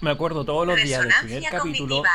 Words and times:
Me 0.00 0.10
acuerdo 0.10 0.44
todos 0.44 0.66
los 0.66 0.76
días 0.82 1.02
del 1.02 1.12
primer 1.22 1.42
capítulo. 1.50 1.96
cognitiva. 1.96 2.10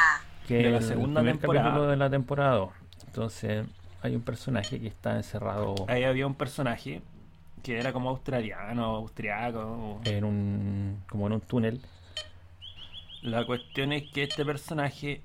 que 0.48 0.58
de 0.58 0.72
la 0.72 0.82
segunda 0.82 1.24
temporada. 1.24 1.66
capítulo 1.66 1.88
de 1.90 1.98
la 1.98 2.10
temporada 2.10 2.56
2. 2.56 2.70
Entonces, 3.08 3.66
hay 4.02 4.16
un 4.16 4.22
personaje 4.22 4.80
que 4.80 4.88
está 4.88 5.16
encerrado 5.16 5.76
Ahí 5.88 6.04
había 6.04 6.26
un 6.28 6.36
personaje 6.36 7.02
que 7.62 7.78
era 7.80 7.94
como 7.94 8.10
australiano, 8.10 8.84
austriaco. 8.84 10.02
en 10.06 10.24
un 10.24 11.04
como 11.10 11.28
en 11.28 11.34
un 11.34 11.42
túnel 11.42 11.82
La 13.22 13.46
cuestión 13.46 13.94
es 13.94 14.04
que 14.12 14.24
este 14.24 14.44
personaje 14.46 15.22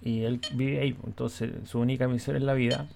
y 0.00 0.24
él 0.24 0.40
vive 0.54 0.80
ahí. 0.80 0.96
Entonces, 1.06 1.50
su 1.68 1.78
única 1.78 2.08
misión 2.08 2.36
en 2.36 2.46
la 2.46 2.54
vida 2.54 2.86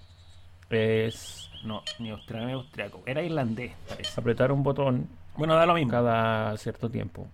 es 0.69 1.49
no, 1.63 1.81
ni 1.99 2.09
australiano 2.09 2.47
ni 2.53 2.59
austriaco, 2.59 3.01
era 3.05 3.21
irlandés, 3.23 3.71
parece. 3.87 4.19
apretar 4.19 4.51
un 4.51 4.63
botón 4.63 5.07
Bueno, 5.37 5.55
da 5.55 5.65
lo 5.65 5.73
mismo. 5.73 5.91
cada 5.91 6.55
cierto 6.57 6.89
tiempo. 6.89 7.27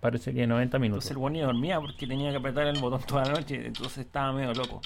Parece 0.00 0.32
que 0.32 0.46
90 0.46 0.78
minutos. 0.78 1.04
Entonces 1.04 1.10
el 1.12 1.18
buen 1.18 1.34
dormía 1.34 1.78
porque 1.80 2.06
tenía 2.06 2.30
que 2.30 2.36
apretar 2.38 2.66
el 2.66 2.78
botón 2.80 3.02
toda 3.06 3.24
la 3.24 3.32
noche, 3.32 3.66
entonces 3.66 3.98
estaba 3.98 4.32
medio 4.32 4.54
loco. 4.54 4.80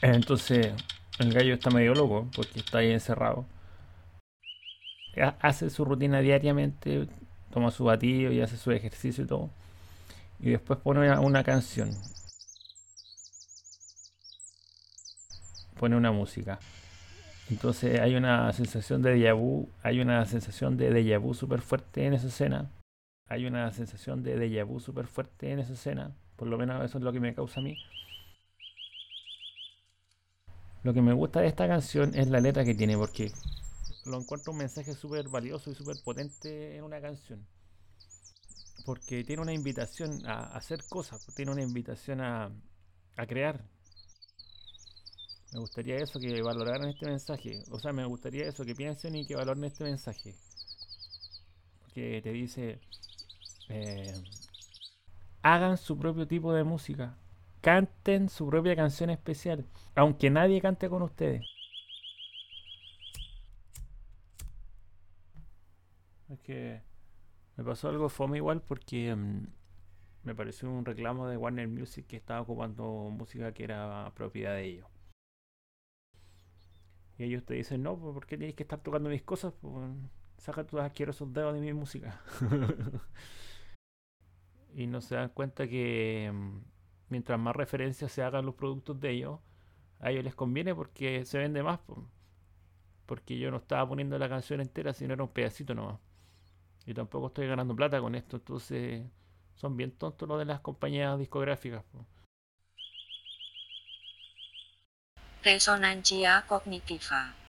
Entonces, 0.00 0.72
el 1.18 1.32
gallo 1.32 1.54
está 1.54 1.70
medio 1.70 1.94
loco 1.94 2.28
porque 2.36 2.60
está 2.60 2.78
ahí 2.78 2.90
encerrado. 2.92 3.46
Ha- 5.16 5.36
Hace 5.40 5.70
su 5.70 5.84
rutina 5.84 6.20
diariamente, 6.20 7.08
toma 7.52 7.70
su 7.70 7.84
batido 7.84 8.30
y 8.32 8.40
hace 8.42 8.56
su 8.56 8.70
ejercicio 8.70 9.24
y 9.24 9.26
todo. 9.26 9.50
Y 10.40 10.50
después 10.50 10.78
pone 10.80 11.00
una, 11.00 11.20
una 11.20 11.42
canción. 11.42 11.90
Pone 15.78 15.96
una 15.96 16.12
música. 16.12 16.58
Entonces 17.50 18.00
hay 18.00 18.14
una 18.14 18.52
sensación 18.52 19.02
de 19.02 19.16
déjà 19.16 19.34
vu, 19.36 19.68
hay 19.82 20.00
una 20.00 20.24
sensación 20.26 20.76
de 20.76 20.90
déjà 20.92 21.18
vu 21.20 21.34
súper 21.34 21.60
fuerte 21.60 22.06
en 22.06 22.14
esa 22.14 22.28
escena. 22.28 22.70
Hay 23.26 23.46
una 23.46 23.72
sensación 23.72 24.22
de 24.22 24.36
déjà 24.36 24.64
vu 24.64 24.80
súper 24.80 25.06
fuerte 25.06 25.50
en 25.50 25.58
esa 25.58 25.72
escena. 25.72 26.14
Por 26.36 26.48
lo 26.48 26.58
menos 26.58 26.84
eso 26.84 26.98
es 26.98 27.04
lo 27.04 27.12
que 27.12 27.20
me 27.20 27.34
causa 27.34 27.60
a 27.60 27.62
mí. 27.62 27.76
Lo 30.82 30.92
que 30.92 31.00
me 31.00 31.14
gusta 31.14 31.40
de 31.40 31.46
esta 31.46 31.66
canción 31.66 32.14
es 32.14 32.28
la 32.28 32.40
letra 32.40 32.64
que 32.64 32.74
tiene, 32.74 32.98
porque 32.98 33.32
lo 34.04 34.20
encuentro 34.20 34.52
un 34.52 34.58
mensaje 34.58 34.94
súper 34.94 35.28
valioso 35.30 35.70
y 35.70 35.74
súper 35.74 35.96
potente 36.04 36.76
en 36.76 36.84
una 36.84 37.00
canción. 37.00 37.46
Porque 38.84 39.24
tiene 39.24 39.40
una 39.40 39.54
invitación 39.54 40.26
a 40.26 40.54
hacer 40.54 40.84
cosas, 40.90 41.24
tiene 41.34 41.52
una 41.52 41.62
invitación 41.62 42.20
a, 42.20 42.50
a 43.16 43.26
crear. 43.26 43.64
Me 45.52 45.60
gustaría 45.60 45.96
eso, 45.96 46.20
que 46.20 46.42
valoraran 46.42 46.88
este 46.88 47.06
mensaje. 47.06 47.62
O 47.70 47.78
sea, 47.78 47.92
me 47.92 48.04
gustaría 48.04 48.46
eso, 48.46 48.64
que 48.64 48.74
piensen 48.74 49.14
y 49.14 49.26
que 49.26 49.36
valoren 49.36 49.64
este 49.64 49.84
mensaje. 49.84 50.34
Porque 51.80 52.20
te 52.22 52.32
dice, 52.32 52.80
eh, 53.68 54.14
hagan 55.42 55.76
su 55.76 55.98
propio 55.98 56.26
tipo 56.26 56.52
de 56.52 56.64
música. 56.64 57.16
Canten 57.60 58.28
su 58.28 58.46
propia 58.46 58.76
canción 58.76 59.10
especial. 59.10 59.66
Aunque 59.94 60.30
nadie 60.30 60.60
cante 60.60 60.88
con 60.88 61.02
ustedes. 61.02 61.42
Es 66.28 66.40
que 66.40 66.82
me 67.56 67.64
pasó 67.64 67.88
algo 67.88 68.08
fome 68.08 68.38
igual 68.38 68.60
porque 68.62 69.14
mm, 69.14 69.46
me 70.24 70.34
pareció 70.34 70.70
un 70.70 70.84
reclamo 70.84 71.28
de 71.28 71.36
Warner 71.36 71.68
Music 71.68 72.06
que 72.06 72.16
estaba 72.16 72.40
ocupando 72.40 72.84
música 73.10 73.52
que 73.52 73.64
era 73.64 74.12
propiedad 74.14 74.54
de 74.54 74.64
ellos. 74.64 74.86
Y 77.18 77.24
ellos 77.24 77.44
te 77.44 77.54
dicen, 77.54 77.82
no, 77.82 77.96
pues, 77.96 78.12
¿por 78.14 78.26
qué 78.26 78.36
tienes 78.36 78.56
que 78.56 78.64
estar 78.64 78.80
tocando 78.80 79.08
mis 79.08 79.22
cosas? 79.22 79.52
Pues, 79.60 79.90
saca 80.38 80.64
tus 80.66 80.80
asquerosos 80.80 81.32
dedos 81.32 81.54
de 81.54 81.60
mi 81.60 81.72
música. 81.72 82.20
y 84.74 84.86
no 84.86 85.00
se 85.00 85.14
dan 85.14 85.28
cuenta 85.30 85.68
que 85.68 86.30
mm, 86.32 86.58
mientras 87.08 87.38
más 87.38 87.54
referencias 87.56 88.12
se 88.12 88.22
hagan 88.22 88.46
los 88.46 88.54
productos 88.54 89.00
de 89.00 89.10
ellos, 89.10 89.40
a 90.00 90.10
ellos 90.10 90.24
les 90.24 90.34
conviene 90.34 90.74
porque 90.74 91.24
se 91.24 91.38
vende 91.38 91.62
más. 91.62 91.78
po. 91.80 92.08
Porque 93.06 93.38
yo 93.38 93.50
no 93.50 93.58
estaba 93.58 93.88
poniendo 93.88 94.18
la 94.18 94.28
canción 94.28 94.60
entera, 94.60 94.92
sino 94.92 95.14
era 95.14 95.22
un 95.22 95.30
pedacito 95.30 95.74
nomás. 95.74 95.98
Y 96.86 96.94
tampoco 96.94 97.28
estoy 97.28 97.46
ganando 97.46 97.74
plata 97.76 98.00
con 98.00 98.14
esto, 98.14 98.36
entonces 98.36 99.06
son 99.54 99.76
bien 99.76 99.92
tontos 99.92 100.28
los 100.28 100.38
de 100.38 100.44
las 100.44 100.60
compañías 100.60 101.18
discográficas. 101.18 101.84
Resonancia 105.42 106.44
cognitiva. 106.48 107.34